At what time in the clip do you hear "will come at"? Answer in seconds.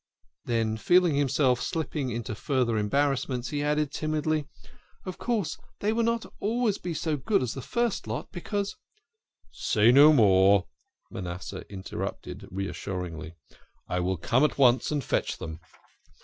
13.99-14.57